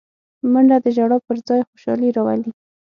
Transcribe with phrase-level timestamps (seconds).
[0.51, 2.51] منډه د ژړا پر ځای خوشالي راولي